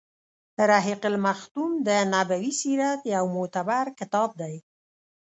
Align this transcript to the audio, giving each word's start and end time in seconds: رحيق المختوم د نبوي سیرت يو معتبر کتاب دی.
رحيق 0.71 1.01
المختوم 1.11 1.71
د 1.87 1.89
نبوي 2.13 2.51
سیرت 2.61 3.01
يو 3.15 3.25
معتبر 3.35 3.85
کتاب 3.99 4.29
دی. 4.41 4.55